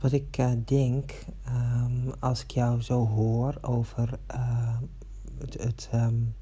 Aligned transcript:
Wat 0.00 0.12
ik 0.12 0.38
uh, 0.38 0.50
denk 0.64 1.12
um, 1.48 2.12
als 2.18 2.42
ik 2.42 2.50
jou 2.50 2.82
zo 2.82 3.06
hoor 3.06 3.58
over 3.60 4.18
uh, 4.34 4.76
het, 5.38 5.62
het 5.62 5.90
um, 5.94 6.34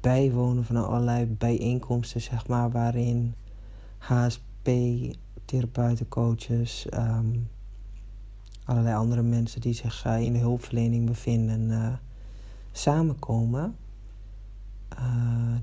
bijwonen 0.00 0.64
van 0.64 0.76
allerlei 0.76 1.26
bijeenkomsten, 1.26 2.20
zeg 2.20 2.46
maar, 2.46 2.70
waarin 2.70 3.34
HSP, 3.98 4.68
therapeuten, 5.44 6.08
coaches, 6.08 6.86
allerlei 8.64 8.96
andere 8.96 9.22
mensen 9.22 9.60
die 9.60 9.74
zich 9.74 10.06
uh, 10.06 10.20
in 10.20 10.32
de 10.32 10.38
hulpverlening 10.38 11.06
bevinden, 11.06 12.00
samenkomen, 12.72 13.76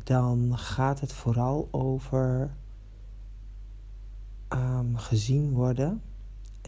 dan 0.03 0.57
gaat 0.57 0.99
het 0.99 1.13
vooral 1.13 1.67
over 1.71 2.49
gezien 4.95 5.51
worden 5.51 6.01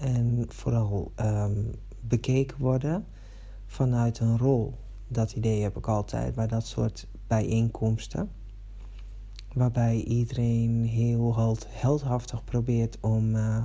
en 0.02 0.46
vooral 0.48 1.12
um, 1.20 1.72
bekeken 2.00 2.58
worden 2.58 3.06
vanuit 3.66 4.20
een 4.20 4.38
rol. 4.38 4.74
Dat 5.08 5.32
idee 5.32 5.62
heb 5.62 5.78
ik 5.78 5.88
altijd 5.88 6.36
bij 6.36 6.48
dat 6.48 6.66
soort 6.66 7.08
bijeenkomsten. 7.28 8.30
Waarbij 9.54 10.02
iedereen 10.02 10.84
heel 10.84 11.58
heldhaftig 11.70 12.44
probeert 12.44 12.98
om 13.00 13.36
uh, 13.36 13.64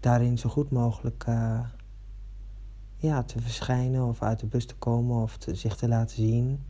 daarin 0.00 0.38
zo 0.38 0.48
goed 0.48 0.70
mogelijk 0.70 1.24
uh, 1.28 1.60
ja, 2.96 3.22
te 3.22 3.40
verschijnen 3.40 4.04
of 4.04 4.22
uit 4.22 4.38
de 4.38 4.46
bus 4.46 4.66
te 4.66 4.76
komen 4.76 5.22
of 5.22 5.36
te, 5.36 5.54
zich 5.54 5.76
te 5.76 5.88
laten 5.88 6.16
zien. 6.16 6.62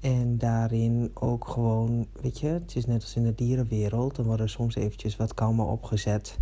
En 0.00 0.38
daarin 0.38 1.10
ook 1.14 1.48
gewoon, 1.48 2.06
weet 2.20 2.38
je, 2.38 2.46
het 2.46 2.76
is 2.76 2.86
net 2.86 3.02
als 3.02 3.16
in 3.16 3.22
de 3.22 3.34
dierenwereld, 3.34 4.16
dan 4.16 4.24
worden 4.24 4.48
soms 4.48 4.74
eventjes 4.74 5.16
wat 5.16 5.34
kalmer 5.34 5.66
opgezet 5.66 6.38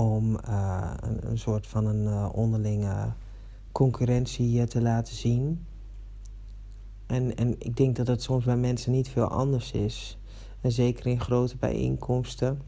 om 0.00 0.38
uh, 0.48 0.90
een, 1.20 1.38
soort 1.38 1.66
van 1.66 1.86
een 1.86 2.04
uh, 2.04 2.28
onderlinge 2.32 3.12
concurrentie 3.72 4.64
te 4.66 4.80
laten 4.80 5.14
zien. 5.14 5.66
En, 7.06 7.36
en 7.36 7.54
ik 7.58 7.76
denk 7.76 7.96
dat 7.96 8.06
het 8.06 8.22
soms 8.22 8.44
bij 8.44 8.56
mensen 8.56 8.92
niet 8.92 9.08
veel 9.08 9.28
anders 9.28 9.72
is. 9.72 10.18
En 10.60 10.72
zeker 10.72 11.06
in 11.06 11.20
grote 11.20 11.56
bijeenkomsten. 11.56 12.60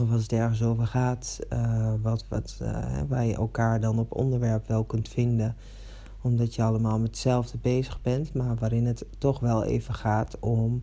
Of 0.00 0.12
als 0.12 0.22
het 0.22 0.32
ergens 0.32 0.62
over 0.62 0.86
gaat, 0.86 1.38
uh, 1.52 1.92
wat, 2.02 2.24
wat, 2.28 2.60
waar 3.08 3.24
je 3.24 3.34
elkaar 3.34 3.80
dan 3.80 3.98
op 3.98 4.14
onderwerp 4.14 4.66
wel 4.66 4.84
kunt 4.84 5.08
vinden. 5.08 5.56
Omdat 6.20 6.54
je 6.54 6.62
allemaal 6.62 6.98
met 6.98 7.08
hetzelfde 7.08 7.58
bezig 7.58 8.02
bent. 8.02 8.34
Maar 8.34 8.56
waarin 8.56 8.86
het 8.86 9.04
toch 9.18 9.40
wel 9.40 9.64
even 9.64 9.94
gaat 9.94 10.38
om, 10.40 10.82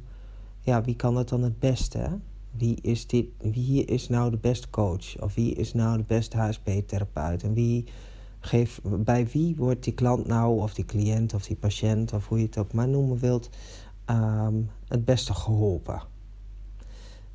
ja, 0.60 0.82
wie 0.82 0.96
kan 0.96 1.16
het 1.16 1.30
dan 1.30 1.44
het 1.44 1.60
beste? 1.60 2.20
Wie 2.58 2.78
is, 2.82 3.08
dit, 3.08 3.26
wie 3.38 3.86
is 3.86 4.10
nou 4.10 4.32
de 4.32 4.38
beste 4.38 4.70
coach? 4.70 5.22
Of 5.22 5.34
wie 5.34 5.54
is 5.56 5.74
nou 5.74 5.98
de 5.98 6.04
beste 6.04 6.38
HSP-therapeut? 6.38 7.44
En 7.44 7.54
wie 7.54 7.86
geeft, 8.40 8.80
bij 9.04 9.28
wie 9.28 9.56
wordt 9.56 9.84
die 9.84 9.94
klant 9.94 10.28
nou, 10.28 10.60
of 10.60 10.74
die 10.74 10.86
cliënt, 10.86 11.34
of 11.34 11.46
die 11.46 11.56
patiënt, 11.56 12.14
of 12.14 12.28
hoe 12.28 12.38
je 12.38 12.46
het 12.46 12.58
ook 12.58 12.74
maar 12.74 12.88
noemen 12.88 13.18
wilt, 13.18 13.50
um, 14.06 14.70
het 14.88 15.06
beste 15.06 15.34
geholpen? 15.34 16.02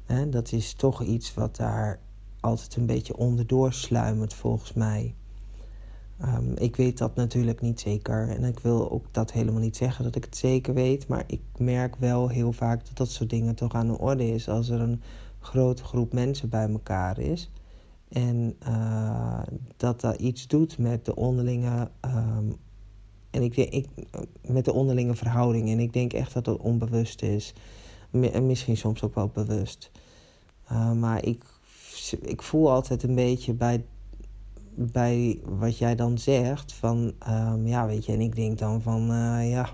En 0.06 0.30
dat 0.30 0.52
is 0.52 0.72
toch 0.72 1.02
iets 1.02 1.34
wat 1.34 1.56
daar 1.56 2.00
altijd 2.40 2.76
een 2.76 2.86
beetje 2.86 3.16
onderdoor 3.16 3.72
sluimert, 3.72 4.34
volgens 4.34 4.72
mij. 4.72 5.14
Um, 6.24 6.56
ik 6.56 6.76
weet 6.76 6.98
dat 6.98 7.14
natuurlijk 7.14 7.60
niet 7.60 7.80
zeker. 7.80 8.28
En 8.28 8.44
ik 8.44 8.58
wil 8.58 8.90
ook 8.90 9.04
dat 9.10 9.32
helemaal 9.32 9.60
niet 9.60 9.76
zeggen 9.76 10.04
dat 10.04 10.16
ik 10.16 10.24
het 10.24 10.36
zeker 10.36 10.74
weet. 10.74 11.08
Maar 11.08 11.24
ik 11.26 11.42
merk 11.58 11.96
wel 11.96 12.28
heel 12.28 12.52
vaak 12.52 12.86
dat 12.86 12.96
dat 12.96 13.10
soort 13.10 13.30
dingen 13.30 13.54
toch 13.54 13.72
aan 13.72 13.86
de 13.86 13.98
orde 13.98 14.30
is. 14.30 14.48
Als 14.48 14.68
er 14.68 14.80
een 14.80 15.02
grote 15.40 15.84
groep 15.84 16.12
mensen 16.12 16.48
bij 16.48 16.68
elkaar 16.68 17.18
is. 17.18 17.50
En 18.08 18.56
uh, 18.68 19.42
dat 19.76 20.00
dat 20.00 20.20
iets 20.20 20.46
doet 20.46 20.78
met 20.78 21.04
de 21.04 21.16
onderlinge. 21.16 21.90
Um, 22.04 22.56
en 23.30 23.42
ik 23.42 23.54
denk, 23.54 23.70
ik, 23.70 23.88
met 24.40 24.64
de 24.64 24.72
onderlinge 24.72 25.14
verhouding. 25.14 25.70
En 25.70 25.80
ik 25.80 25.92
denk 25.92 26.12
echt 26.12 26.32
dat 26.32 26.46
het 26.46 26.58
onbewust 26.58 27.22
is. 27.22 27.54
En 28.10 28.46
misschien 28.46 28.76
soms 28.76 29.02
ook 29.02 29.14
wel 29.14 29.28
bewust. 29.28 29.90
Uh, 30.72 30.92
maar 30.92 31.24
ik, 31.24 31.44
ik 32.20 32.42
voel 32.42 32.70
altijd 32.70 33.02
een 33.02 33.14
beetje 33.14 33.54
bij 33.54 33.84
bij 34.76 35.40
wat 35.44 35.78
jij 35.78 35.94
dan 35.94 36.18
zegt. 36.18 36.72
Van 36.72 37.12
um, 37.28 37.66
ja, 37.66 37.86
weet 37.86 38.04
je, 38.04 38.12
en 38.12 38.20
ik 38.20 38.36
denk 38.36 38.58
dan 38.58 38.82
van 38.82 39.10
uh, 39.10 39.50
ja. 39.50 39.68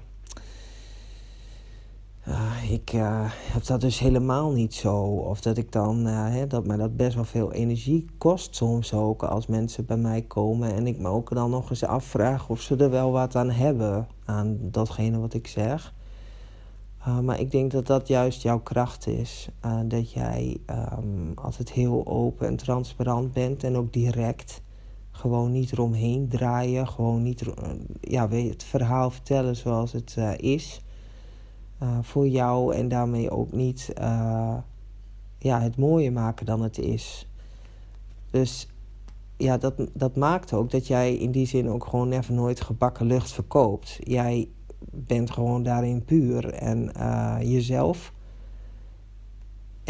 Uh, 2.28 2.70
ik 2.70 2.92
uh, 2.92 3.30
heb 3.30 3.66
dat 3.66 3.80
dus 3.80 3.98
helemaal 3.98 4.52
niet 4.52 4.74
zo. 4.74 4.96
Of 5.04 5.40
dat 5.40 5.56
ik 5.56 5.72
dan, 5.72 6.04
hè, 6.06 6.46
dat 6.46 6.66
mij 6.66 6.76
dat 6.76 6.96
best 6.96 7.14
wel 7.14 7.24
veel 7.24 7.52
energie 7.52 8.06
kost 8.18 8.56
soms 8.56 8.94
ook 8.94 9.22
als 9.22 9.46
mensen 9.46 9.86
bij 9.86 9.96
mij 9.96 10.22
komen. 10.22 10.74
En 10.74 10.86
ik 10.86 10.98
me 10.98 11.08
ook 11.08 11.34
dan 11.34 11.50
nog 11.50 11.70
eens 11.70 11.84
afvraag 11.84 12.48
of 12.48 12.60
ze 12.60 12.76
er 12.76 12.90
wel 12.90 13.10
wat 13.10 13.36
aan 13.36 13.50
hebben, 13.50 14.06
aan 14.24 14.58
datgene 14.60 15.18
wat 15.18 15.34
ik 15.34 15.46
zeg. 15.46 15.94
maar 17.22 17.40
ik 17.40 17.50
denk 17.50 17.70
dat 17.70 17.86
dat 17.86 18.08
juist 18.08 18.42
jouw 18.42 18.60
kracht 18.60 19.06
is. 19.06 19.48
dat 19.84 20.12
jij 20.12 20.56
um, 20.98 21.32
altijd 21.34 21.72
heel 21.72 22.06
open 22.06 22.46
en 22.46 22.56
transparant 22.56 23.32
bent 23.32 23.64
en 23.64 23.76
ook 23.76 23.92
direct. 23.92 24.62
Gewoon 25.12 25.52
niet 25.52 25.72
eromheen 25.72 26.28
draaien. 26.28 26.88
Gewoon 26.88 27.22
niet 27.22 27.42
ja, 28.00 28.28
het 28.28 28.64
verhaal 28.64 29.10
vertellen 29.10 29.56
zoals 29.56 29.92
het 29.92 30.14
uh, 30.18 30.38
is. 30.38 30.80
Uh, 31.82 31.98
voor 32.02 32.28
jou 32.28 32.74
en 32.74 32.88
daarmee 32.88 33.30
ook 33.30 33.52
niet 33.52 33.92
ja, 35.38 35.60
het 35.60 35.76
mooier 35.76 36.12
maken 36.12 36.46
dan 36.46 36.62
het 36.62 36.78
is. 36.78 37.28
Dus 38.30 38.68
ja, 39.36 39.58
dat, 39.58 39.74
dat 39.92 40.16
maakt 40.16 40.52
ook 40.52 40.70
dat 40.70 40.86
jij 40.86 41.14
in 41.14 41.30
die 41.30 41.46
zin 41.46 41.68
ook 41.68 41.84
gewoon 41.86 42.12
even 42.12 42.34
nooit 42.34 42.60
gebakken 42.60 43.06
lucht 43.06 43.32
verkoopt. 43.32 43.98
Jij 44.00 44.48
bent 44.90 45.30
gewoon 45.30 45.62
daarin 45.62 46.04
puur 46.04 46.52
en 46.52 46.92
jezelf. 47.48 48.12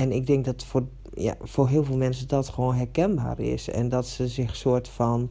En 0.02 0.12
ik 0.12 0.26
denk 0.26 0.44
dat 0.44 0.64
voor 0.64 0.86
ja, 1.14 1.34
voor 1.40 1.68
heel 1.68 1.84
veel 1.84 1.96
mensen 1.96 2.28
dat 2.28 2.48
gewoon 2.48 2.74
herkenbaar 2.74 3.40
is. 3.40 3.68
En 3.68 3.88
dat 3.88 4.06
ze 4.06 4.28
zich 4.28 4.56
soort 4.56 4.88
van 4.88 5.30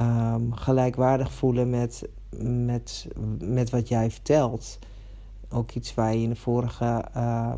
um, 0.00 0.52
gelijkwaardig 0.52 1.32
voelen 1.32 1.70
met, 1.70 2.08
met, 2.40 3.08
met 3.38 3.70
wat 3.70 3.88
jij 3.88 4.10
vertelt. 4.10 4.78
Ook 5.48 5.72
iets 5.72 5.94
waar 5.94 6.14
je 6.14 6.22
in 6.22 6.28
de 6.28 6.36
vorige, 6.36 7.04
uh, 7.16 7.52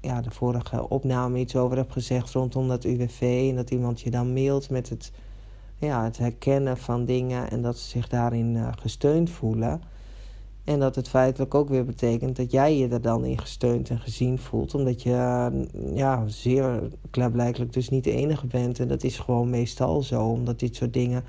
ja, 0.00 0.20
de 0.20 0.30
vorige 0.30 0.88
opname 0.88 1.38
iets 1.38 1.56
over 1.56 1.76
hebt 1.76 1.92
gezegd 1.92 2.32
rondom 2.32 2.68
dat 2.68 2.84
UWV. 2.84 3.46
En 3.50 3.56
dat 3.56 3.70
iemand 3.70 4.00
je 4.00 4.10
dan 4.10 4.32
mailt 4.32 4.70
met 4.70 4.88
het, 4.88 5.12
ja, 5.76 6.04
het 6.04 6.18
herkennen 6.18 6.78
van 6.78 7.04
dingen 7.04 7.50
en 7.50 7.62
dat 7.62 7.78
ze 7.78 7.88
zich 7.88 8.08
daarin 8.08 8.54
uh, 8.54 8.68
gesteund 8.78 9.30
voelen. 9.30 9.82
En 10.64 10.80
dat 10.80 10.94
het 10.94 11.08
feitelijk 11.08 11.54
ook 11.54 11.68
weer 11.68 11.84
betekent 11.84 12.36
dat 12.36 12.50
jij 12.50 12.76
je 12.76 12.88
er 12.88 13.00
dan 13.00 13.24
in 13.24 13.38
gesteund 13.38 13.90
en 13.90 14.00
gezien 14.00 14.38
voelt. 14.38 14.74
Omdat 14.74 15.02
je 15.02 15.50
ja, 15.94 16.24
zeer 16.26 16.88
klaarblijkelijk 17.10 17.72
dus 17.72 17.88
niet 17.88 18.04
de 18.04 18.14
enige 18.14 18.46
bent. 18.46 18.80
En 18.80 18.88
dat 18.88 19.02
is 19.02 19.18
gewoon 19.18 19.50
meestal 19.50 20.02
zo. 20.02 20.22
Omdat 20.22 20.58
dit 20.58 20.76
soort 20.76 20.92
dingen. 20.92 21.24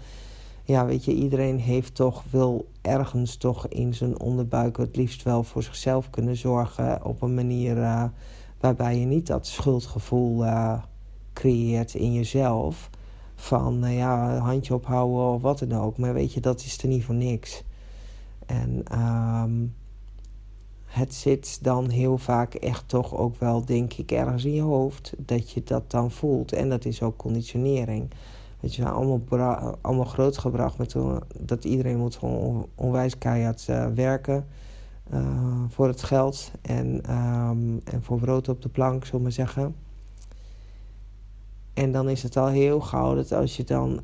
Ja, 0.64 0.86
weet 0.86 1.06
je, 1.06 1.14
iedereen 1.14 1.59
heeft 1.59 1.96
toch, 1.96 2.24
wil 2.30 2.68
ergens 2.81 3.36
toch 3.36 3.68
in 3.68 3.94
zijn 3.94 4.19
onderbuik 4.19 4.78
het 4.78 4.96
liefst 4.96 5.24
wel 5.24 5.44
voor 5.44 5.63
zichzelf 5.63 6.09
kunnen 6.09 6.36
zorgen. 6.36 7.06
Op 7.06 7.22
een 7.22 7.34
manier 7.34 7.78
uh, 7.78 8.03
waarbij 8.59 9.00
je 9.00 9.06
niet 9.06 9.28
dat 9.28 9.48
schuldgevoel 9.48 10.46
uh, 10.46 10.81
creëert 11.34 11.94
in 11.94 12.13
jezelf. 12.13 12.90
Van 13.36 13.84
ja, 13.94 14.38
handje 14.38 14.74
ophouden 14.74 15.34
of 15.34 15.42
wat 15.42 15.59
dan 15.59 15.81
ook. 15.81 15.98
Maar 15.98 16.13
weet 16.13 16.34
je, 16.34 16.40
dat 16.40 16.59
is 16.59 16.81
er 16.81 16.88
niet 16.88 17.03
voor 17.03 17.16
niks. 17.16 17.63
En 18.51 19.00
um, 19.00 19.75
het 20.85 21.13
zit 21.13 21.63
dan 21.63 21.89
heel 21.89 22.17
vaak 22.17 22.53
echt 22.53 22.88
toch 22.88 23.16
ook 23.16 23.35
wel, 23.35 23.66
denk 23.66 23.94
ik, 23.94 24.12
ergens 24.12 24.45
in 24.45 24.53
je 24.53 24.62
hoofd 24.62 25.13
dat 25.17 25.51
je 25.51 25.63
dat 25.63 25.92
dan 25.92 26.12
voelt. 26.12 26.53
En 26.53 26.69
dat 26.69 26.86
is 26.86 27.01
ook 27.01 27.18
conditionering. 27.18 28.12
Weet 28.59 28.75
je, 28.75 28.89
allemaal, 28.89 29.21
allemaal 29.81 30.06
grootgebracht 30.06 30.77
met 30.77 30.95
dat 31.39 31.63
iedereen 31.63 31.98
moet 31.98 32.15
gewoon 32.15 32.68
onwijs 32.75 33.18
keihard 33.18 33.68
uh, 33.69 33.88
werken 33.88 34.48
uh, 35.13 35.63
voor 35.68 35.88
het 35.88 36.03
geld 36.03 36.51
en, 36.62 36.88
um, 37.15 37.81
en 37.83 38.03
voor 38.03 38.19
brood 38.19 38.50
op 38.50 38.62
de 38.62 38.69
plank, 38.69 39.06
zullen 39.06 39.21
maar 39.21 39.31
zeggen. 39.31 39.75
En 41.74 41.92
dan 41.92 42.09
is 42.09 42.24
het 42.24 42.38
al 42.38 42.48
heel 42.48 42.81
gauw 42.81 43.15
dat 43.15 43.31
als 43.31 43.57
je 43.57 43.63
dan 43.63 44.01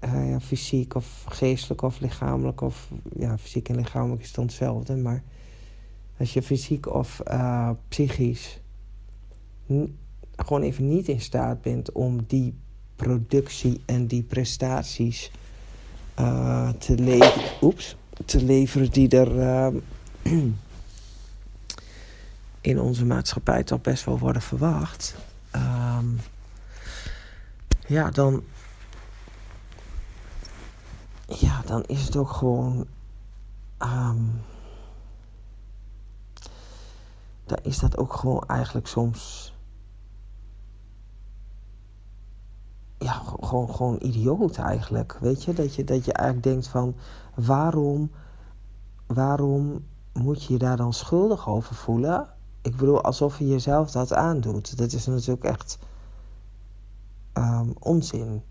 ja, 0.00 0.40
fysiek 0.40 0.94
of 0.94 1.24
geestelijk 1.28 1.82
of 1.82 2.00
lichamelijk 2.00 2.60
of 2.60 2.88
ja, 3.16 3.38
fysiek 3.38 3.68
en 3.68 3.76
lichamelijk 3.76 4.22
is 4.22 4.28
het 4.28 4.36
hetzelfde, 4.36 4.96
maar 4.96 5.22
als 6.18 6.32
je 6.32 6.42
fysiek 6.42 6.94
of 6.94 7.22
uh, 7.30 7.70
psychisch 7.88 8.60
gewoon 10.36 10.62
even 10.62 10.88
niet 10.88 11.08
in 11.08 11.20
staat 11.20 11.62
bent 11.62 11.92
om 11.92 12.24
die 12.26 12.54
productie 12.96 13.80
en 13.84 14.06
die 14.06 14.22
prestaties 14.22 15.30
uh, 16.18 16.68
te, 16.68 16.94
leveren, 16.94 17.50
oeps, 17.62 17.96
te 18.24 18.44
leveren 18.44 18.90
die 18.90 19.08
er 19.08 19.72
in 22.60 22.80
onze 22.80 23.04
maatschappij 23.04 23.64
toch 23.64 23.80
best 23.80 24.04
wel 24.04 24.18
worden 24.18 24.42
verwacht. 24.42 25.14
Um, 25.56 26.20
ja, 27.86 28.10
dan. 28.10 28.44
Ja, 31.26 31.57
dan 31.68 31.82
is 31.82 32.04
het 32.04 32.16
ook 32.16 32.30
gewoon. 32.30 32.86
Um, 33.78 34.40
dan 37.44 37.58
is 37.62 37.78
dat 37.78 37.96
ook 37.96 38.12
gewoon 38.12 38.42
eigenlijk 38.46 38.86
soms. 38.86 39.52
Ja, 42.98 43.22
gewoon, 43.40 43.74
gewoon 43.74 43.96
idioot 44.00 44.56
eigenlijk. 44.56 45.18
Weet 45.20 45.44
je? 45.44 45.52
Dat, 45.52 45.74
je? 45.74 45.84
dat 45.84 46.04
je 46.04 46.12
eigenlijk 46.12 46.46
denkt 46.46 46.68
van 46.68 46.94
waarom, 47.34 48.10
waarom 49.06 49.84
moet 50.12 50.44
je 50.44 50.52
je 50.52 50.58
daar 50.58 50.76
dan 50.76 50.92
schuldig 50.92 51.48
over 51.48 51.74
voelen? 51.74 52.28
Ik 52.62 52.76
bedoel, 52.76 53.02
alsof 53.02 53.38
je 53.38 53.46
jezelf 53.46 53.90
dat 53.90 54.12
aandoet. 54.12 54.76
Dat 54.78 54.92
is 54.92 55.06
natuurlijk 55.06 55.44
echt 55.44 55.78
um, 57.34 57.74
onzin. 57.78 58.42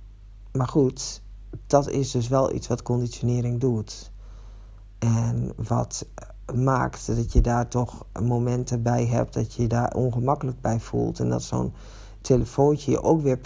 Maar 0.52 0.68
goed, 0.68 1.22
dat 1.68 1.90
is 1.90 2.12
dus 2.12 2.28
wel 2.28 2.54
iets 2.54 2.68
wat 2.68 2.82
conditionering 2.82 3.60
doet. 3.60 4.12
En 5.00 5.52
wat 5.68 6.06
maakt 6.56 7.16
dat 7.16 7.34
je 7.34 7.42
daar 7.42 7.68
toch 7.68 8.06
momenten 8.22 8.82
bij 8.82 9.06
hebt 9.06 9.34
dat 9.34 9.54
je 9.54 9.62
je 9.62 9.68
daar 9.68 9.94
ongemakkelijk 9.94 10.62
bij 10.62 10.80
voelt. 10.80 11.20
En 11.20 11.30
dat 11.30 11.44
zo'n 11.44 11.74
telefoontje 12.22 12.92
je 12.92 13.04
ook 13.04 13.22
weer 13.22 13.40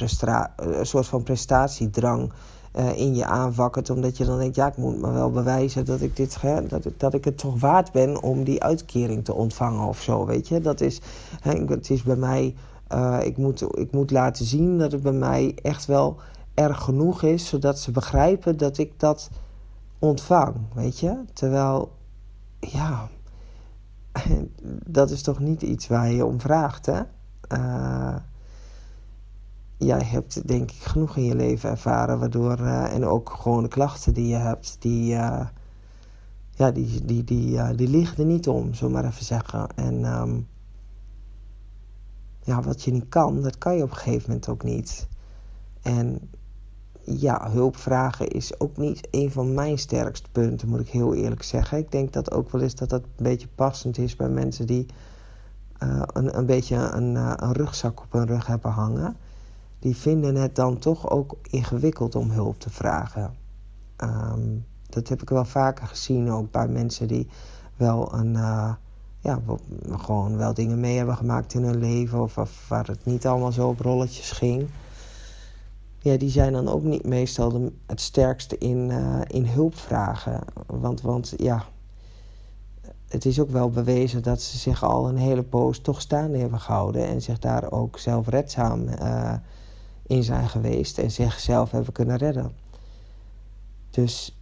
een 0.56 0.86
soort 0.86 1.08
van 1.08 1.24
prestatiedrang 1.24 2.32
uh, 2.76 2.98
in 2.98 3.16
je 3.16 3.26
aanwakkert. 3.26 3.90
Omdat 3.90 4.18
je 4.18 4.26
dan 4.26 4.40
denkt, 4.40 4.56
ja, 4.56 4.68
ik 4.68 4.78
moet 4.78 5.02
me 5.02 5.12
wel 5.12 5.32
bewijzen 5.32 5.86
dat 5.86 6.02
ik, 6.02 6.16
dit, 6.16 6.38
dat, 6.68 6.86
ik, 6.86 7.00
dat 7.00 7.14
ik 7.14 7.26
het 7.26 7.38
toch 7.38 7.60
waard 7.60 7.92
ben 7.92 8.22
om 8.24 8.44
die 8.44 8.64
uitkering 8.64 9.26
te 9.26 9.34
ontvangen 9.34 9.88
of 9.88 10.02
zo. 10.02 10.26
Weet 10.26 10.48
je, 10.48 10.62
dat 10.62 10.82
is, 10.82 11.02
hè, 11.42 11.52
het 11.52 11.90
is 11.90 12.04
bij 12.04 12.16
mij 12.16 12.56
uh, 12.94 13.18
ik, 13.24 13.38
moet, 13.38 13.78
ik 13.78 13.92
moet 13.92 14.12
laten 14.12 14.46
zien 14.46 14.78
dat 14.78 14.92
het 14.92 15.02
bij 15.02 15.12
mij 15.12 15.56
echt 15.62 15.86
wel 15.86 16.18
erg 16.54 16.82
genoeg 16.82 17.24
is, 17.24 17.48
zodat 17.48 17.80
ze 17.80 17.92
begrijpen 17.92 18.58
dat 18.58 18.78
ik 18.78 19.00
dat 19.00 19.30
ontvang, 20.00 20.56
weet 20.74 21.00
je? 21.00 21.24
Terwijl, 21.34 21.92
ja, 22.60 23.10
dat 24.88 25.12
is 25.12 25.22
toch 25.22 25.40
niet 25.40 25.62
iets 25.62 25.88
waar 25.88 26.12
je 26.12 26.26
om 26.26 26.40
vraagt, 26.40 26.86
hè? 26.86 27.02
Uh, 27.56 28.16
jij 29.78 30.04
hebt 30.04 30.48
denk 30.48 30.72
ik 30.72 30.82
genoeg 30.82 31.18
in 31.18 31.24
je 31.24 31.36
leven 31.36 31.70
ervaren, 31.70 32.20
waardoor, 32.20 32.60
uh, 32.60 32.94
en 32.94 33.06
ook 33.06 33.30
gewoon 33.30 33.64
de 33.64 33.70
klachten 33.70 34.14
die 34.14 34.28
je 34.28 34.36
hebt, 34.36 34.76
die, 34.80 35.06
ja, 35.06 35.52
die, 36.72 37.06
die, 37.06 37.24
die, 37.24 37.76
die 37.76 37.88
liggen 37.88 38.18
er 38.18 38.26
niet 38.26 38.48
om, 38.48 38.74
zo 38.74 38.90
maar 38.90 39.06
even 39.06 39.26
zeggen. 39.26 39.68
En 39.76 40.06
um, 40.06 40.48
ja, 42.44 42.62
wat 42.62 42.84
je 42.84 42.92
niet 42.92 43.10
kan, 43.10 43.42
dat 43.42 43.58
kan 43.58 43.76
je 43.76 43.84
op 43.84 43.90
een 43.90 43.96
gegeven 43.96 44.24
moment 44.28 44.50
ook 44.50 44.64
niet. 44.64 45.08
En 45.82 46.30
ja, 47.04 47.52
hulp 47.52 47.78
vragen 47.78 48.28
is 48.28 48.60
ook 48.60 48.78
niet 48.78 49.08
een 49.12 49.32
van 49.32 49.54
mijn 49.54 49.78
sterkste 49.78 50.30
punten, 50.32 50.70
moet 50.70 50.80
ik 50.80 50.90
heel 50.90 51.16
eerlijk 51.16 51.44
zeggen. 51.44 51.78
Ik 51.78 51.92
denk 51.92 52.14
dat 52.14 52.32
ook 52.32 52.52
wel 52.52 52.62
eens 52.62 52.76
dat 52.76 52.90
dat 52.90 53.02
een 53.02 53.24
beetje 53.24 53.48
passend 53.56 53.98
is 53.98 54.16
bij 54.16 54.30
mensen 54.30 54.68
die 54.68 54.86
uh, 55.84 56.02
een, 56.06 56.38
een 56.38 56.46
beetje 56.46 56.76
een, 56.76 57.16
uh, 57.16 57.34
een 57.36 57.54
rugzak 57.54 58.02
op 58.02 58.12
hun 58.12 58.28
rug 58.28 58.48
hebben 58.48 58.72
hangen. 58.72 59.16
Die 59.80 59.96
vinden 59.96 60.36
het 60.36 60.56
dan 60.56 60.78
toch 60.78 61.10
ook 61.10 61.38
ingewikkeld 61.50 62.16
om 62.16 62.32
hulp 62.32 62.60
te 62.60 62.70
vragen. 62.70 63.34
Um, 63.98 64.66
dat 64.90 65.08
heb 65.08 65.22
ik 65.22 65.30
wel 65.30 65.46
vaker 65.46 65.88
gezien, 65.88 66.32
ook 66.32 66.52
bij 66.52 66.68
mensen 66.68 67.08
die 67.08 67.28
wel 67.76 68.14
een. 68.14 68.34
Uh, 68.34 68.74
ja, 69.20 69.40
gewoon 69.92 70.38
wel 70.38 70.54
dingen 70.54 70.80
mee 70.80 70.98
hebben 70.98 71.18
gemaakt 71.18 71.54
in 71.54 71.64
hun 71.64 71.80
leven. 71.80 72.22
Of, 72.22 72.38
of, 72.38 72.66
waar 72.68 72.88
het 72.88 73.06
niet 73.06 73.28
allemaal 73.28 73.52
zo 73.52 73.68
op 73.68 73.80
rolletjes 73.80 74.32
ging. 74.32 74.70
Ja, 76.04 76.18
die 76.18 76.30
zijn 76.30 76.54
dan 76.54 76.68
ook 76.68 76.84
niet 76.84 77.06
meestal 77.06 77.50
de, 77.50 77.72
het 77.86 78.02
sterkste 78.02 78.58
in, 78.58 78.90
uh, 78.90 79.22
in 79.28 79.46
hulp 79.46 79.76
vragen. 79.76 80.44
Want, 80.66 81.02
want 81.02 81.34
ja, 81.38 81.66
het 83.08 83.26
is 83.26 83.40
ook 83.40 83.50
wel 83.50 83.70
bewezen 83.70 84.24
dat 84.24 84.42
ze 84.42 84.58
zich 84.58 84.84
al 84.84 85.10
een 85.10 85.18
hele 85.18 85.44
poos 85.44 85.80
toch 85.80 86.02
staande 86.02 86.38
hebben 86.38 86.60
gehouden. 86.60 87.08
En 87.08 87.22
zich 87.22 87.40
daar 87.40 87.72
ook 87.72 87.98
zelfredzaam 87.98 88.88
uh, 88.88 89.34
in 90.08 90.24
zijn 90.24 90.50
geweest. 90.50 90.98
En 90.98 91.12
zichzelf 91.12 91.72
hebben 91.72 91.94
kunnen 91.94 92.18
redden. 92.18 92.52
Dus 93.90 94.40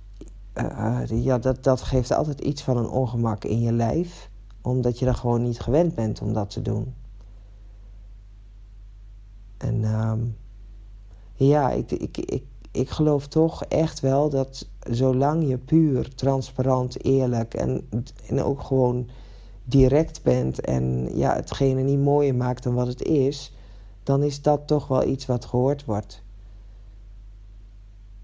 uh, 0.55 1.01
ja, 1.07 1.37
dat, 1.37 1.63
dat 1.63 1.81
geeft 1.81 2.11
altijd 2.11 2.39
iets 2.39 2.61
van 2.61 2.77
een 2.77 2.89
ongemak 2.89 3.43
in 3.43 3.59
je 3.59 3.71
lijf 3.71 4.29
omdat 4.61 4.99
je 4.99 5.05
dan 5.05 5.15
gewoon 5.15 5.41
niet 5.41 5.59
gewend 5.59 5.95
bent 5.95 6.21
om 6.21 6.33
dat 6.33 6.49
te 6.49 6.61
doen. 6.61 6.93
En 9.57 9.83
um, 9.83 10.37
ja, 11.47 11.71
ik, 11.71 11.91
ik, 11.91 12.17
ik, 12.17 12.43
ik 12.71 12.89
geloof 12.89 13.27
toch 13.27 13.63
echt 13.63 13.99
wel 13.99 14.29
dat 14.29 14.67
zolang 14.79 15.47
je 15.47 15.57
puur, 15.57 16.15
transparant, 16.15 17.03
eerlijk 17.03 17.53
en, 17.53 17.89
en 18.27 18.43
ook 18.43 18.61
gewoon 18.61 19.09
direct 19.63 20.23
bent 20.23 20.61
en 20.61 21.09
ja, 21.17 21.35
hetgene 21.35 21.81
niet 21.81 21.99
mooier 21.99 22.35
maakt 22.35 22.63
dan 22.63 22.73
wat 22.73 22.87
het 22.87 23.01
is, 23.01 23.53
dan 24.03 24.23
is 24.23 24.41
dat 24.41 24.67
toch 24.67 24.87
wel 24.87 25.07
iets 25.07 25.25
wat 25.25 25.45
gehoord 25.45 25.85
wordt. 25.85 26.23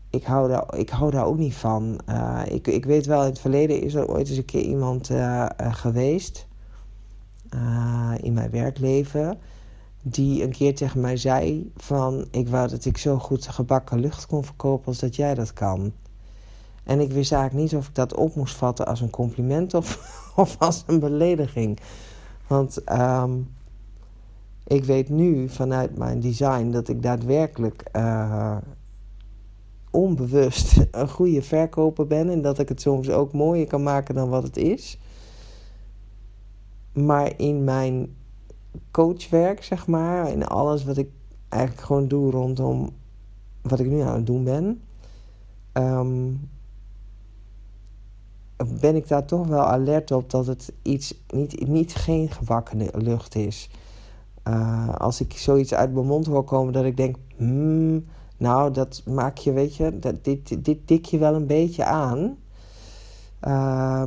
Ik 0.09 0.23
hou 0.23 0.49
daar, 0.49 0.77
ik 0.77 0.89
hou 0.89 1.11
daar 1.11 1.25
ook 1.25 1.37
niet 1.37 1.55
van. 1.55 1.99
Uh, 2.09 2.41
ik, 2.45 2.67
ik 2.67 2.85
weet 2.85 3.05
wel, 3.05 3.21
in 3.21 3.29
het 3.29 3.39
verleden 3.39 3.81
is 3.81 3.93
er 3.93 4.07
ooit 4.07 4.29
eens 4.29 4.37
een 4.37 4.45
keer 4.45 4.61
iemand 4.61 5.09
uh, 5.09 5.17
uh, 5.61 5.73
geweest 5.73 6.47
in 8.21 8.33
mijn 8.33 8.49
werkleven 8.49 9.37
die 10.07 10.43
een 10.43 10.51
keer 10.51 10.75
tegen 10.75 10.99
mij 10.99 11.17
zei 11.17 11.71
van 11.75 12.27
ik 12.31 12.47
wou 12.47 12.69
dat 12.69 12.85
ik 12.85 12.97
zo 12.97 13.17
goed 13.17 13.47
gebakken 13.47 13.99
lucht 13.99 14.25
kon 14.25 14.43
verkopen 14.43 14.87
als 14.87 14.99
dat 14.99 15.15
jij 15.15 15.33
dat 15.33 15.53
kan. 15.53 15.93
En 16.83 16.99
ik 16.99 17.11
wist 17.11 17.31
eigenlijk 17.31 17.63
niet 17.63 17.79
of 17.79 17.87
ik 17.87 17.95
dat 17.95 18.13
op 18.13 18.35
moest 18.35 18.55
vatten 18.55 18.85
als 18.85 19.01
een 19.01 19.09
compliment 19.09 19.73
of, 19.73 19.99
of 20.35 20.55
als 20.59 20.83
een 20.87 20.99
belediging. 20.99 21.79
Want 22.47 22.91
um, 22.91 23.53
ik 24.67 24.83
weet 24.83 25.09
nu 25.09 25.49
vanuit 25.49 25.97
mijn 25.97 26.19
design 26.19 26.69
dat 26.69 26.87
ik 26.87 27.03
daadwerkelijk 27.03 27.89
uh, 27.95 28.57
onbewust 29.89 30.85
een 30.91 31.09
goede 31.09 31.41
verkoper 31.41 32.07
ben. 32.07 32.29
En 32.29 32.41
dat 32.41 32.59
ik 32.59 32.69
het 32.69 32.81
soms 32.81 33.09
ook 33.09 33.33
mooier 33.33 33.67
kan 33.67 33.83
maken 33.83 34.15
dan 34.15 34.29
wat 34.29 34.43
het 34.43 34.57
is. 34.57 34.99
Maar 36.93 37.33
in 37.37 37.63
mijn 37.63 38.15
coachwerk, 38.91 39.63
zeg 39.63 39.87
maar, 39.87 40.31
in 40.31 40.45
alles 40.45 40.83
wat 40.83 40.97
ik 40.97 41.09
eigenlijk 41.49 41.85
gewoon 41.85 42.07
doe 42.07 42.31
rondom 42.31 42.89
wat 43.61 43.79
ik 43.79 43.87
nu 43.87 43.99
aan 43.99 44.15
het 44.15 44.25
doen 44.25 44.43
ben, 44.43 44.81
um, 45.73 46.49
ben 48.79 48.95
ik 48.95 49.07
daar 49.07 49.25
toch 49.25 49.47
wel 49.47 49.63
alert 49.63 50.11
op 50.11 50.29
dat 50.29 50.47
het 50.47 50.73
iets, 50.81 51.13
niet, 51.27 51.67
niet 51.67 51.95
geen 51.95 52.31
gebakken 52.31 53.03
lucht 53.03 53.35
is. 53.35 53.69
Uh, 54.47 54.95
als 54.95 55.21
ik 55.21 55.33
zoiets 55.33 55.73
uit 55.73 55.93
mijn 55.93 56.05
mond 56.05 56.25
hoor 56.25 56.43
komen 56.43 56.73
dat 56.73 56.85
ik 56.85 56.97
denk, 56.97 57.15
hmm, 57.35 58.05
nou, 58.37 58.71
dat 58.71 59.01
maak 59.05 59.37
je, 59.37 59.51
weet 59.51 59.75
je, 59.75 59.99
dat, 59.99 60.23
dit, 60.23 60.65
dit 60.65 60.87
dik 60.87 61.05
je 61.05 61.17
wel 61.17 61.35
een 61.35 61.47
beetje 61.47 61.83
aan. 61.85 62.37
Uh, 63.47 64.03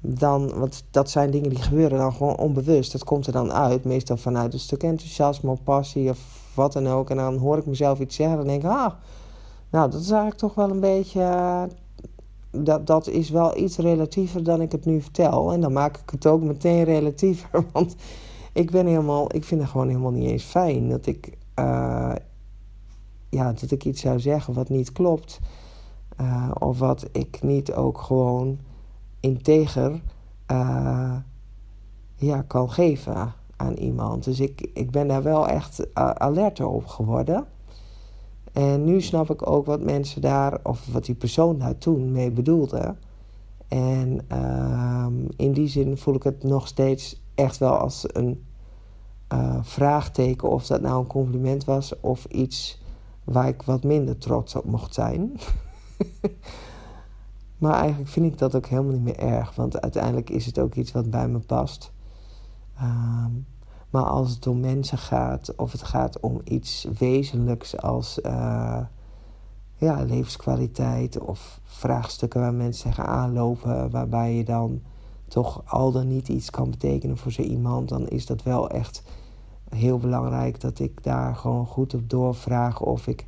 dan, 0.00 0.58
want 0.58 0.84
dat 0.90 1.10
zijn 1.10 1.30
dingen 1.30 1.50
die 1.50 1.62
gebeuren 1.62 1.98
dan 1.98 2.12
gewoon 2.12 2.36
onbewust. 2.36 2.92
Dat 2.92 3.04
komt 3.04 3.26
er 3.26 3.32
dan 3.32 3.52
uit, 3.52 3.84
meestal 3.84 4.16
vanuit 4.16 4.52
een 4.52 4.58
stuk 4.58 4.82
enthousiasme 4.82 5.50
of 5.50 5.62
passie 5.62 6.10
of 6.10 6.18
wat 6.54 6.72
dan 6.72 6.88
ook. 6.88 7.10
En 7.10 7.16
dan 7.16 7.36
hoor 7.36 7.58
ik 7.58 7.66
mezelf 7.66 8.00
iets 8.00 8.16
zeggen 8.16 8.38
en 8.38 8.46
denk 8.46 8.62
ik, 8.62 8.70
ah, 8.70 8.92
nou, 9.70 9.90
dat 9.90 10.00
is 10.00 10.10
eigenlijk 10.10 10.40
toch 10.40 10.54
wel 10.54 10.70
een 10.70 10.80
beetje. 10.80 11.20
Uh, 11.20 11.62
dat, 12.50 12.86
dat 12.86 13.06
is 13.06 13.30
wel 13.30 13.58
iets 13.58 13.76
relatiever 13.76 14.42
dan 14.42 14.60
ik 14.60 14.72
het 14.72 14.84
nu 14.84 15.00
vertel. 15.00 15.52
En 15.52 15.60
dan 15.60 15.72
maak 15.72 15.96
ik 15.96 16.10
het 16.10 16.26
ook 16.26 16.42
meteen 16.42 16.84
relatiever. 16.84 17.64
Want 17.72 17.94
ik 18.52 18.70
ben 18.70 18.86
helemaal, 18.86 19.34
ik 19.34 19.44
vind 19.44 19.60
het 19.60 19.70
gewoon 19.70 19.88
helemaal 19.88 20.10
niet 20.10 20.30
eens 20.30 20.44
fijn 20.44 20.88
dat 20.88 21.06
ik, 21.06 21.38
uh, 21.58 22.12
ja, 23.28 23.52
dat 23.52 23.70
ik 23.70 23.84
iets 23.84 24.00
zou 24.00 24.20
zeggen 24.20 24.54
wat 24.54 24.68
niet 24.68 24.92
klopt. 24.92 25.40
Uh, 26.20 26.50
of 26.58 26.78
wat 26.78 27.08
ik 27.12 27.42
niet 27.42 27.72
ook 27.72 28.00
gewoon 28.00 28.58
integer 29.20 30.00
uh, 30.50 31.16
ja, 32.14 32.42
kan 32.42 32.70
geven 32.70 33.32
aan 33.56 33.74
iemand. 33.74 34.24
Dus 34.24 34.40
ik, 34.40 34.70
ik 34.74 34.90
ben 34.90 35.08
daar 35.08 35.22
wel 35.22 35.48
echt 35.48 35.80
uh, 35.80 36.10
alerter 36.10 36.66
op 36.66 36.86
geworden. 36.86 37.46
En 38.52 38.84
nu 38.84 39.00
snap 39.00 39.30
ik 39.30 39.50
ook 39.50 39.66
wat 39.66 39.82
mensen 39.82 40.20
daar, 40.20 40.58
of 40.62 40.86
wat 40.92 41.04
die 41.04 41.14
persoon 41.14 41.58
daar 41.58 41.78
toen 41.78 42.12
mee 42.12 42.30
bedoelde. 42.30 42.94
En 43.68 44.20
uh, 44.32 45.06
in 45.36 45.52
die 45.52 45.68
zin 45.68 45.96
voel 45.96 46.14
ik 46.14 46.22
het 46.22 46.42
nog 46.42 46.66
steeds 46.66 47.22
echt 47.34 47.58
wel 47.58 47.76
als 47.76 48.04
een 48.12 48.44
uh, 49.32 49.56
vraagteken 49.62 50.48
of 50.48 50.66
dat 50.66 50.80
nou 50.80 50.98
een 50.98 51.06
compliment 51.06 51.64
was 51.64 52.00
of 52.00 52.24
iets 52.24 52.82
waar 53.24 53.48
ik 53.48 53.62
wat 53.62 53.82
minder 53.84 54.18
trots 54.18 54.54
op 54.54 54.64
mocht 54.64 54.94
zijn. 54.94 55.32
Maar 57.58 57.74
eigenlijk 57.74 58.10
vind 58.10 58.26
ik 58.26 58.38
dat 58.38 58.54
ook 58.54 58.66
helemaal 58.66 58.92
niet 58.92 59.02
meer 59.02 59.18
erg. 59.18 59.54
Want 59.54 59.80
uiteindelijk 59.80 60.30
is 60.30 60.46
het 60.46 60.58
ook 60.58 60.74
iets 60.74 60.92
wat 60.92 61.10
bij 61.10 61.28
me 61.28 61.38
past. 61.38 61.92
Um, 62.82 63.46
Maar 63.90 64.04
als 64.04 64.30
het 64.30 64.46
om 64.46 64.60
mensen 64.60 64.98
gaat, 64.98 65.54
of 65.56 65.72
het 65.72 65.82
gaat 65.82 66.20
om 66.20 66.40
iets 66.44 66.86
wezenlijks 66.98 67.76
als 67.76 68.18
uh, 68.18 68.78
ja, 69.74 70.02
levenskwaliteit 70.02 71.18
of 71.18 71.60
vraagstukken 71.64 72.40
waar 72.40 72.54
mensen 72.54 72.90
tegen 72.90 73.06
aanlopen, 73.06 73.90
waarbij 73.90 74.34
je 74.34 74.44
dan 74.44 74.82
toch 75.28 75.62
al 75.64 75.92
dan 75.92 76.08
niet 76.08 76.28
iets 76.28 76.50
kan 76.50 76.70
betekenen 76.70 77.16
voor 77.16 77.32
zo 77.32 77.42
iemand, 77.42 77.88
dan 77.88 78.08
is 78.08 78.26
dat 78.26 78.42
wel 78.42 78.70
echt 78.70 79.02
heel 79.68 79.98
belangrijk 79.98 80.60
dat 80.60 80.78
ik 80.78 81.02
daar 81.02 81.36
gewoon 81.36 81.66
goed 81.66 81.94
op 81.94 82.10
doorvraag 82.10 82.80
of 82.80 83.06
ik 83.06 83.26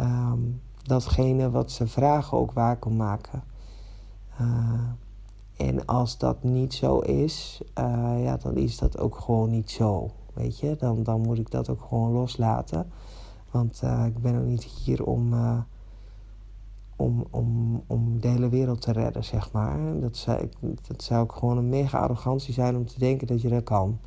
um, 0.00 0.60
datgene 0.82 1.50
wat 1.50 1.70
ze 1.70 1.86
vragen 1.86 2.38
ook 2.38 2.52
waar 2.52 2.76
kan 2.76 2.96
maken. 2.96 3.42
Uh, 4.40 4.80
en 5.56 5.86
als 5.86 6.18
dat 6.18 6.42
niet 6.42 6.74
zo 6.74 6.98
is, 6.98 7.62
uh, 7.78 8.24
ja, 8.24 8.36
dan 8.36 8.56
is 8.56 8.78
dat 8.78 8.98
ook 8.98 9.16
gewoon 9.16 9.50
niet 9.50 9.70
zo. 9.70 10.10
Weet 10.32 10.58
je, 10.58 10.76
dan, 10.78 11.02
dan 11.02 11.20
moet 11.20 11.38
ik 11.38 11.50
dat 11.50 11.68
ook 11.68 11.82
gewoon 11.82 12.12
loslaten. 12.12 12.90
Want 13.50 13.80
uh, 13.84 14.06
ik 14.06 14.18
ben 14.18 14.38
ook 14.38 14.46
niet 14.46 14.62
hier 14.62 15.04
om, 15.04 15.34
om, 16.96 17.24
om, 17.30 17.82
om 17.86 18.20
de 18.20 18.28
hele 18.28 18.48
wereld 18.48 18.80
te 18.80 18.92
redden, 18.92 19.24
zeg 19.24 19.52
maar. 19.52 20.00
Dat 20.00 20.16
zou, 20.16 20.48
dat 20.60 21.02
zou 21.02 21.22
ook 21.22 21.32
gewoon 21.32 21.56
een 21.56 21.68
mega 21.68 21.98
arrogantie 21.98 22.54
zijn 22.54 22.76
om 22.76 22.86
te 22.86 22.98
denken 22.98 23.26
dat 23.26 23.40
je 23.40 23.48
dat 23.48 23.62
kan. 23.62 23.98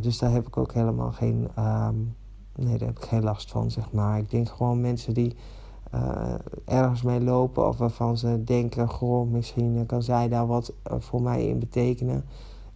dus 0.00 0.18
daar 0.18 0.30
heb 0.30 0.46
ik 0.46 0.56
ook 0.56 0.72
helemaal 0.72 1.12
geen, 1.12 1.48
um, 1.58 2.16
nee, 2.56 2.78
daar 2.78 2.88
heb 2.88 2.98
ik 2.98 3.04
geen 3.04 3.22
last 3.22 3.50
van, 3.50 3.70
zeg 3.70 3.92
maar. 3.92 4.18
Ik 4.18 4.30
denk 4.30 4.48
gewoon 4.48 4.80
mensen 4.80 5.14
die 5.14 5.36
uh, 5.94 6.34
ergens 6.64 7.02
mee 7.02 7.20
lopen 7.20 7.68
of 7.68 7.78
waarvan 7.78 8.16
ze 8.16 8.44
denken, 8.44 8.88
goh, 8.88 9.30
misschien 9.30 9.86
kan 9.86 10.02
zij 10.02 10.28
daar 10.28 10.46
wat 10.46 10.72
uh, 10.92 10.96
voor 10.98 11.22
mij 11.22 11.46
in 11.46 11.58
betekenen. 11.58 12.24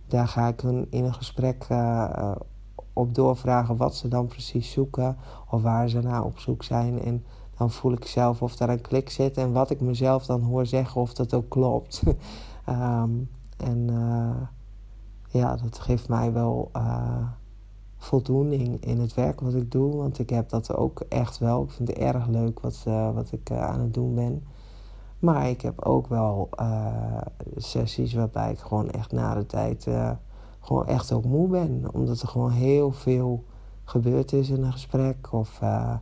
Daar 0.06 0.28
ga 0.28 0.48
ik 0.48 0.60
hun 0.60 0.86
in 0.90 1.04
een 1.04 1.14
gesprek 1.14 1.66
uh, 1.72 2.30
op 2.92 3.14
doorvragen 3.14 3.76
wat 3.76 3.94
ze 3.94 4.08
dan 4.08 4.26
precies 4.26 4.70
zoeken 4.70 5.16
of 5.50 5.62
waar 5.62 5.88
ze 5.88 6.00
naar 6.00 6.24
op 6.24 6.38
zoek 6.38 6.62
zijn. 6.62 7.02
En 7.02 7.24
dan 7.56 7.70
voel 7.70 7.92
ik 7.92 8.04
zelf 8.04 8.42
of 8.42 8.56
daar 8.56 8.68
een 8.68 8.80
klik 8.80 9.10
zit 9.10 9.36
en 9.36 9.52
wat 9.52 9.70
ik 9.70 9.80
mezelf 9.80 10.26
dan 10.26 10.42
hoor 10.42 10.66
zeggen 10.66 11.00
of 11.00 11.14
dat 11.14 11.34
ook 11.34 11.48
klopt. 11.48 12.02
um, 12.68 13.30
en 13.56 13.90
ja, 15.30 15.56
dat 15.56 15.78
geeft 15.78 16.08
mij 16.08 16.32
wel 16.32 16.70
voldoening 17.98 18.84
in 18.84 19.00
het 19.00 19.14
werk 19.14 19.40
wat 19.40 19.54
ik 19.54 19.70
doe. 19.70 19.96
Want 19.96 20.18
ik 20.18 20.30
heb 20.30 20.48
dat 20.48 20.74
ook 20.76 21.00
echt 21.08 21.38
wel. 21.38 21.62
Ik 21.62 21.70
vind 21.70 21.88
het 21.88 21.98
erg 21.98 22.26
leuk 22.26 22.60
wat, 22.60 22.84
uh, 22.88 23.14
wat 23.14 23.32
ik 23.32 23.50
uh, 23.50 23.62
aan 23.62 23.80
het 23.80 23.94
doen 23.94 24.14
ben. 24.14 24.42
Maar 25.18 25.48
ik 25.48 25.60
heb 25.60 25.84
ook 25.84 26.06
wel 26.06 26.48
uh, 26.60 27.20
sessies 27.56 28.14
waarbij 28.14 28.50
ik 28.50 28.58
gewoon 28.58 28.90
echt 28.90 29.12
na 29.12 29.34
de 29.34 29.46
tijd 29.46 29.86
gewoon 30.60 30.86
echt 30.86 31.12
ook 31.12 31.24
moe 31.24 31.48
ben. 31.48 31.84
Omdat 31.92 32.20
er 32.20 32.28
gewoon 32.28 32.50
heel 32.50 32.90
veel 32.90 33.44
gebeurd 33.84 34.32
is 34.32 34.50
in 34.50 34.62
een 34.62 34.72
gesprek. 34.72 35.32
Of 35.32 35.58
ja, 35.60 36.00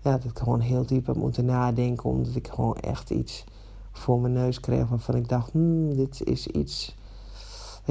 dat 0.00 0.24
ik 0.24 0.38
gewoon 0.38 0.60
heel 0.60 0.86
diep 0.86 1.06
heb 1.06 1.16
moeten 1.16 1.44
nadenken. 1.44 2.10
Omdat 2.10 2.34
ik 2.34 2.48
gewoon 2.48 2.76
echt 2.76 3.10
iets 3.10 3.44
voor 3.92 4.20
mijn 4.20 4.32
neus 4.32 4.60
kreeg 4.60 4.88
waarvan 4.88 5.14
ik 5.14 5.28
dacht, 5.28 5.50
hmm, 5.50 5.94
dit 5.94 6.22
is 6.24 6.46
iets 6.46 6.96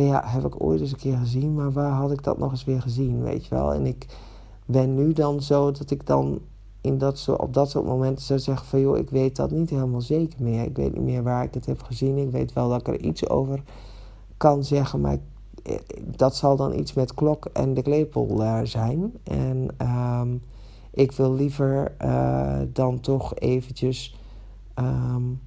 ja, 0.06 0.24
heb 0.26 0.46
ik 0.46 0.64
ooit 0.64 0.82
eens 0.82 0.92
een 0.92 0.98
keer 0.98 1.18
gezien, 1.18 1.54
maar 1.54 1.72
waar 1.72 1.92
had 1.92 2.12
ik 2.12 2.24
dat 2.24 2.38
nog 2.38 2.52
eens 2.52 2.64
weer 2.64 2.82
gezien, 2.82 3.22
weet 3.22 3.46
je 3.46 3.56
wel? 3.56 3.74
En 3.74 3.86
ik 3.86 4.06
ben 4.66 4.96
nu 4.96 5.14
dan 5.14 5.42
zo 5.42 5.72
dat 5.72 5.92
ik 5.92 6.06
dan 6.06 6.40
in 6.82 6.98
dat 6.98 7.28
op 7.38 7.54
dat 7.54 7.70
soort 7.70 7.86
momenten 7.86 8.26
zou 8.26 8.40
zeggen 8.40 8.68
van... 8.68 8.80
joh, 8.80 8.98
ik 8.98 9.10
weet 9.10 9.36
dat 9.36 9.52
niet 9.52 9.70
helemaal 9.70 10.02
zeker 10.02 10.44
meer. 10.44 10.64
Ik 10.64 10.76
weet 10.76 10.94
niet 10.94 11.04
meer 11.04 11.24
waar 11.24 11.44
ik 11.44 11.54
het 11.54 11.66
heb 11.66 11.82
gezien. 11.82 12.18
Ik 12.18 12.32
weet 12.32 12.54
wel 12.54 12.70
dat 12.70 12.80
ik 12.80 12.88
er 12.88 13.00
iets 13.00 13.30
over 13.30 13.64
kan 14.38 14.64
zeggen, 14.64 15.02
maar 15.02 15.18
dat 16.16 16.36
zal 16.36 16.56
dan 16.56 16.80
iets 16.80 16.94
met 16.94 17.14
klok 17.14 17.46
en 17.46 17.74
de 17.74 17.82
klepel 17.82 18.42
uh, 18.42 18.60
zijn. 18.64 19.14
En 19.24 19.68
um, 20.22 20.42
ik 20.92 21.12
wil 21.12 21.34
liever 21.34 21.96
uh, 22.02 22.60
dan 22.74 23.00
toch 23.00 23.36
eventjes... 23.36 24.18
Um, 24.76 25.40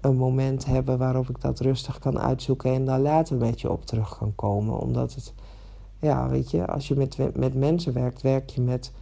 een 0.00 0.16
moment 0.16 0.66
hebben 0.66 0.98
waarop 0.98 1.28
ik 1.28 1.40
dat 1.40 1.60
rustig 1.60 1.98
kan 1.98 2.18
uitzoeken 2.18 2.72
en 2.72 2.84
daar 2.84 3.00
later 3.00 3.36
met 3.36 3.60
je 3.60 3.70
op 3.70 3.86
terug 3.86 4.18
kan 4.18 4.34
komen. 4.34 4.78
Omdat 4.78 5.14
het, 5.14 5.34
ja, 5.98 6.28
weet 6.28 6.50
je, 6.50 6.66
als 6.66 6.88
je 6.88 6.94
met, 6.94 7.36
met 7.36 7.54
mensen 7.54 7.92
werkt, 7.92 8.22
werk 8.22 8.50
je 8.50 8.60
met 8.60 8.92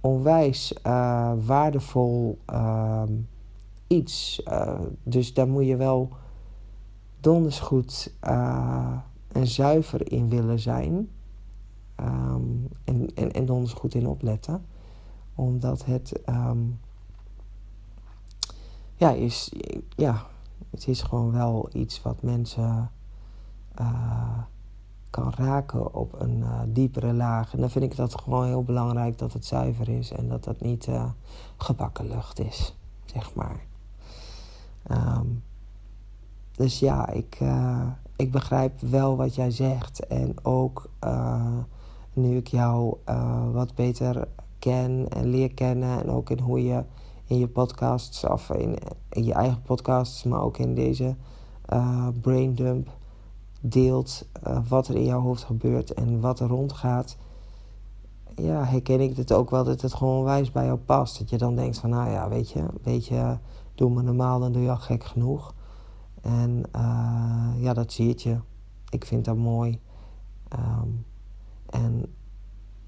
onwijs 0.00 0.74
uh, 0.86 1.32
waardevol 1.44 2.38
uh, 2.52 3.02
iets. 3.86 4.42
Uh, 4.48 4.80
dus 5.02 5.34
daar 5.34 5.48
moet 5.48 5.66
je 5.66 5.76
wel 5.76 6.08
donders 7.20 7.60
goed 7.60 8.12
uh, 8.26 8.96
en 9.32 9.46
zuiver 9.46 10.12
in 10.12 10.28
willen 10.28 10.58
zijn. 10.58 11.08
Um, 12.00 12.68
en, 12.84 13.14
en, 13.14 13.32
en 13.32 13.46
donders 13.46 13.72
goed 13.72 13.94
in 13.94 14.06
opletten. 14.06 14.64
Omdat 15.34 15.84
het. 15.84 16.20
Um, 16.28 16.78
ja, 18.94 19.10
is, 19.10 19.52
ja, 19.96 20.26
het 20.70 20.88
is 20.88 21.02
gewoon 21.02 21.32
wel 21.32 21.68
iets 21.72 22.02
wat 22.02 22.22
mensen 22.22 22.90
uh, 23.80 24.38
kan 25.10 25.32
raken 25.36 25.94
op 25.94 26.20
een 26.20 26.38
uh, 26.38 26.60
diepere 26.66 27.12
laag. 27.12 27.52
En 27.52 27.60
dan 27.60 27.70
vind 27.70 27.84
ik 27.84 27.96
dat 27.96 28.20
gewoon 28.20 28.46
heel 28.46 28.62
belangrijk 28.62 29.18
dat 29.18 29.32
het 29.32 29.46
zuiver 29.46 29.88
is 29.88 30.10
en 30.10 30.28
dat 30.28 30.44
dat 30.44 30.60
niet 30.60 30.86
uh, 30.86 31.04
gebakken 31.56 32.08
lucht 32.08 32.40
is, 32.40 32.76
zeg 33.04 33.34
maar. 33.34 33.60
Um, 34.90 35.42
dus 36.52 36.78
ja, 36.78 37.08
ik, 37.08 37.38
ik 38.16 38.30
begrijp 38.30 38.80
wel 38.80 39.16
wat 39.16 39.34
jij 39.34 39.50
zegt. 39.50 40.06
En 40.06 40.34
ook 40.42 40.90
nu 42.12 42.36
ik 42.36 42.46
jou 42.46 42.96
wat 43.52 43.74
beter 43.74 44.28
ken 44.58 45.06
en 45.08 45.26
leer 45.26 45.54
kennen 45.54 46.00
en 46.00 46.10
ook 46.10 46.30
in 46.30 46.38
hoe 46.38 46.64
je 46.64 46.84
in 47.26 47.38
je 47.38 47.48
podcasts 47.48 48.24
of 48.24 48.50
in, 48.50 48.78
je 49.10 49.32
eigen 49.32 49.62
podcasts, 49.62 50.24
maar 50.24 50.40
ook 50.40 50.58
in 50.58 50.74
deze 50.74 51.16
uh, 51.72 52.08
braindump 52.20 52.90
deelt 53.60 54.26
uh, 54.46 54.58
wat 54.68 54.88
er 54.88 54.94
in 54.96 55.04
jouw 55.04 55.20
hoofd 55.20 55.44
gebeurt 55.44 55.94
en 55.94 56.20
wat 56.20 56.40
er 56.40 56.48
rondgaat. 56.48 57.16
Ja, 58.36 58.64
herken 58.64 59.00
ik 59.00 59.16
het 59.16 59.32
ook 59.32 59.50
wel 59.50 59.64
dat 59.64 59.80
het 59.80 59.94
gewoon 59.94 60.24
wijs 60.24 60.50
bij 60.50 60.64
jou 60.64 60.78
past. 60.78 61.18
Dat 61.18 61.30
je 61.30 61.38
dan 61.38 61.56
denkt 61.56 61.78
van, 61.78 61.90
nou 61.90 62.10
ja, 62.10 62.28
weet 62.28 62.50
je, 62.50 62.64
weet 62.82 63.06
je, 63.06 63.38
doe 63.74 63.90
me 63.90 64.02
normaal, 64.02 64.40
dan 64.40 64.52
doe 64.52 64.62
je 64.62 64.70
al 64.70 64.76
gek 64.76 65.04
genoeg. 65.04 65.54
En 66.20 66.62
uh, 66.76 67.62
ja, 67.62 67.72
dat 67.72 67.92
zie 67.92 68.14
je. 68.16 68.38
Ik 68.88 69.04
vind 69.04 69.24
dat 69.24 69.36
mooi. 69.36 69.80
Um, 70.52 71.04
en 71.66 72.14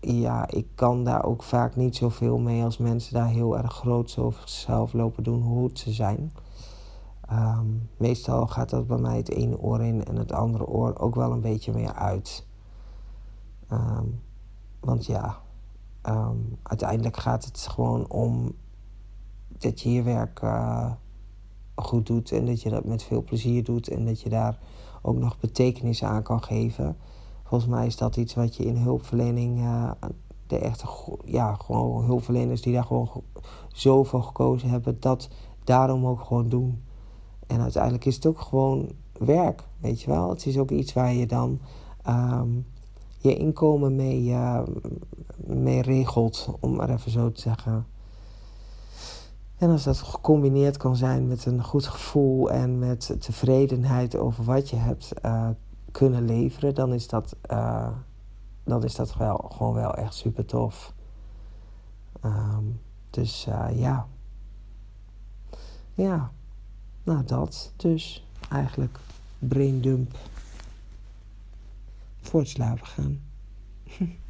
ja, 0.07 0.51
ik 0.51 0.67
kan 0.75 1.05
daar 1.05 1.25
ook 1.25 1.43
vaak 1.43 1.77
niet 1.77 1.97
zoveel 1.97 2.39
mee 2.39 2.63
als 2.63 2.79
mensen 2.79 3.15
daar 3.15 3.29
heel 3.29 3.59
erg 3.59 3.73
groot 3.73 4.19
over 4.19 4.97
lopen 4.97 5.23
doen 5.23 5.43
hoe 5.43 5.71
ze 5.73 5.93
zijn. 5.93 6.33
Um, 7.33 7.89
meestal 7.97 8.47
gaat 8.47 8.71
dat 8.71 8.87
bij 8.87 8.99
mij 8.99 9.17
het 9.17 9.31
ene 9.31 9.59
oor 9.59 9.83
in 9.83 10.05
en 10.05 10.17
het 10.17 10.33
andere 10.33 10.67
oor 10.67 10.99
ook 10.99 11.15
wel 11.15 11.33
een 11.33 11.41
beetje 11.41 11.73
meer 11.73 11.93
uit. 11.93 12.47
Um, 13.73 14.21
want 14.81 15.07
ja, 15.07 15.41
um, 16.09 16.59
uiteindelijk 16.63 17.17
gaat 17.17 17.45
het 17.45 17.59
gewoon 17.59 18.11
om 18.11 18.53
dat 19.49 19.81
je 19.81 19.93
je 19.93 20.03
werk 20.03 20.43
uh, 20.43 20.93
goed 21.75 22.07
doet 22.07 22.33
en 22.33 22.47
dat 22.47 22.63
je 22.63 22.71
dat 22.71 22.85
met 22.85 23.03
veel 23.03 23.23
plezier 23.23 23.65
doet 23.65 23.89
en 23.89 24.05
dat 24.05 24.21
je 24.21 24.29
daar 24.29 24.59
ook 25.03 25.19
nog 25.19 25.39
betekenis 25.39 26.05
aan 26.05 26.23
kan 26.23 26.43
geven. 26.43 26.97
Volgens 27.45 27.71
mij 27.71 27.87
is 27.87 27.97
dat 27.97 28.17
iets 28.17 28.35
wat 28.35 28.57
je 28.57 28.65
in 28.65 28.77
hulpverlening, 28.77 29.59
uh, 29.59 29.91
de 30.47 30.59
echte, 30.59 30.87
ja, 31.25 31.55
gewoon 31.55 32.05
hulpverleners 32.05 32.63
die 32.63 32.73
daar 32.73 32.85
gewoon 32.85 33.11
zo 33.73 34.05
voor 34.05 34.23
gekozen 34.23 34.69
hebben, 34.69 35.01
dat 35.01 35.29
daarom 35.65 36.07
ook 36.07 36.21
gewoon 36.21 36.49
doen. 36.49 36.83
En 37.47 37.61
uiteindelijk 37.61 38.05
is 38.05 38.15
het 38.15 38.27
ook 38.27 38.41
gewoon 38.41 38.93
werk, 39.19 39.65
weet 39.79 40.03
je 40.03 40.11
wel. 40.11 40.29
Het 40.29 40.47
is 40.47 40.59
ook 40.59 40.71
iets 40.71 40.93
waar 40.93 41.13
je 41.13 41.27
dan 41.27 41.61
um, 42.09 42.67
je 43.19 43.37
inkomen 43.37 43.97
mee, 43.97 44.25
uh, 44.25 44.61
mee 45.37 45.83
regelt, 45.83 46.49
om 46.61 46.75
maar 46.75 46.91
even 46.91 47.11
zo 47.11 47.33
te 47.33 47.41
zeggen. 47.41 47.87
En 49.57 49.71
als 49.71 49.83
dat 49.85 49.99
gecombineerd 49.99 50.77
kan 50.77 50.97
zijn 50.97 51.29
met 51.29 51.47
een 51.47 51.65
goed 51.65 51.87
gevoel 51.87 52.51
en 52.51 52.79
met 52.79 53.17
tevredenheid 53.19 54.17
over 54.17 54.45
wat 54.45 54.71
je 54.71 54.77
hebt, 54.77 55.13
uh, 55.25 55.49
kunnen 55.95 56.25
leveren, 56.25 56.75
dan 56.75 56.93
is 56.93 57.09
dat, 57.09 57.37
uh, 57.51 57.89
dan 58.65 58.85
is 58.85 58.95
dat 58.95 59.17
wel, 59.17 59.37
gewoon 59.37 59.75
wel 59.75 59.95
echt 59.95 60.15
super 60.15 60.45
tof. 60.45 60.93
Um, 62.25 62.81
dus 63.11 63.47
uh, 63.49 63.69
ja. 63.73 64.07
Ja, 65.95 66.31
nou 67.03 67.25
dat 67.25 67.73
dus 67.77 68.27
eigenlijk 68.51 68.99
braindump 69.39 70.17
voor 72.21 72.41
het 72.41 72.49
slapen 72.49 72.87
gaan. 72.87 73.23